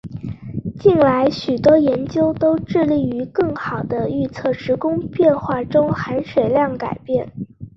[0.79, 7.31] 近来许多研究都致力于更好地预测时空变化中的含水量改变。